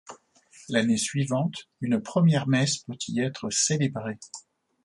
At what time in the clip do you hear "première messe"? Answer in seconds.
2.01-2.79